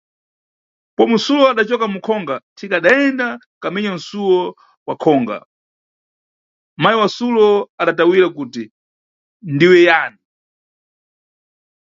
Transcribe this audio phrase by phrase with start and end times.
[0.95, 3.27] Pomwe sulo adacoka mukhonga, thika adayenda
[3.61, 4.39] kamenya suwo
[4.87, 5.37] wakhonga,
[6.81, 7.47] mayi wa sulo
[7.81, 8.63] adatawira kuti:
[9.59, 10.19] diwe yani?